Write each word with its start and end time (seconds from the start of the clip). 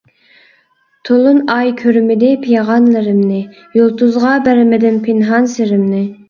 تولۇن 1.09 1.41
ئاي 1.55 1.69
كۆرمىدى 1.81 2.31
پىغانلىرىمنى، 2.45 3.43
يۇلتۇزغا 3.81 4.33
بەرمىدىم 4.49 4.99
پىنھان 5.05 5.53
سىرىمنى. 5.55 6.03